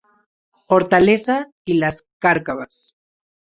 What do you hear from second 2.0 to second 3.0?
Cárcavas.